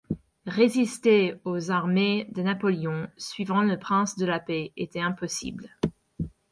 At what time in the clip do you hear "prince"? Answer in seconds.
3.77-4.17